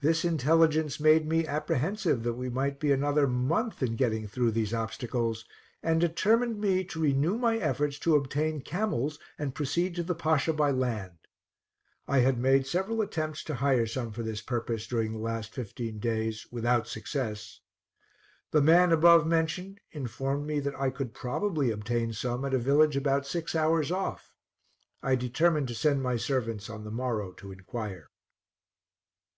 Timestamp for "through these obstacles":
4.26-5.44